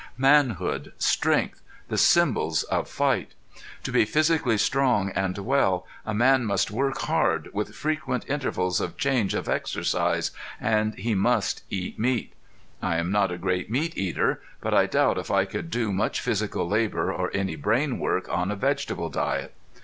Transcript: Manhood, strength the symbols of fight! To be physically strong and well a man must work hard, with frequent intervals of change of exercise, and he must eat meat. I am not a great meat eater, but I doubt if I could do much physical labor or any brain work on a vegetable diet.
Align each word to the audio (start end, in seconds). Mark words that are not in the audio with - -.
Manhood, 0.17 0.93
strength 0.97 1.61
the 1.89 1.95
symbols 1.97 2.63
of 2.63 2.89
fight! 2.89 3.35
To 3.83 3.91
be 3.91 4.03
physically 4.03 4.57
strong 4.57 5.11
and 5.11 5.37
well 5.37 5.85
a 6.07 6.11
man 6.15 6.43
must 6.43 6.71
work 6.71 6.97
hard, 7.01 7.51
with 7.53 7.75
frequent 7.75 8.27
intervals 8.27 8.81
of 8.81 8.97
change 8.97 9.35
of 9.35 9.47
exercise, 9.47 10.31
and 10.59 10.95
he 10.95 11.13
must 11.13 11.63
eat 11.69 11.99
meat. 11.99 12.33
I 12.81 12.95
am 12.97 13.11
not 13.11 13.31
a 13.31 13.37
great 13.37 13.69
meat 13.69 13.95
eater, 13.95 14.41
but 14.59 14.73
I 14.73 14.87
doubt 14.87 15.19
if 15.19 15.29
I 15.29 15.45
could 15.45 15.69
do 15.69 15.93
much 15.93 16.19
physical 16.19 16.67
labor 16.67 17.13
or 17.13 17.29
any 17.35 17.55
brain 17.55 17.99
work 17.99 18.27
on 18.27 18.49
a 18.49 18.55
vegetable 18.55 19.11
diet. 19.11 19.53